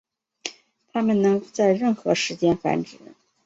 [0.91, 2.97] 它们能在任何时间繁殖。